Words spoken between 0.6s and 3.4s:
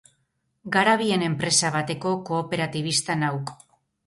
Garabien enpresa bateko kooperatibista